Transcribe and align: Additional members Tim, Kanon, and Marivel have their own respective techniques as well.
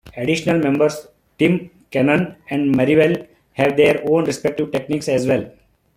Additional 0.17 0.57
members 0.57 1.05
Tim, 1.37 1.69
Kanon, 1.91 2.35
and 2.49 2.73
Marivel 2.73 3.27
have 3.53 3.77
their 3.77 4.03
own 4.09 4.25
respective 4.25 4.71
techniques 4.71 5.07
as 5.07 5.27
well. 5.27 5.51